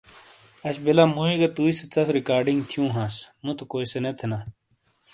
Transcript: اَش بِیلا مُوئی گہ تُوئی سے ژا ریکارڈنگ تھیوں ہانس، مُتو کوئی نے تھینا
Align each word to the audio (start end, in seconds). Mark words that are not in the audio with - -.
اَش 0.67 0.75
بِیلا 0.83 1.05
مُوئی 1.15 1.35
گہ 1.41 1.47
تُوئی 1.55 1.73
سے 1.77 1.85
ژا 1.93 2.01
ریکارڈنگ 2.17 2.59
تھیوں 2.69 2.89
ہانس، 2.95 3.15
مُتو 3.43 3.63
کوئی 3.71 3.85
نے 4.03 4.11
تھینا 4.17 4.39